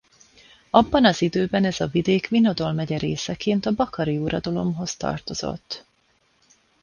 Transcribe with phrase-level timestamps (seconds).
[0.69, 5.85] Abban az időben ez a vidék Vinodol megye részeként a bakari uradalomhoz tartozott.